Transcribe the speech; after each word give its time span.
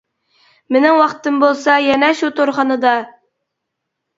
مىنىڭ 0.75 0.95
ۋاقتىم 1.01 1.37
بولسا 1.43 1.75
يەنە 1.89 2.09
شۇ 2.23 2.33
تورخانىدا! 2.41 2.95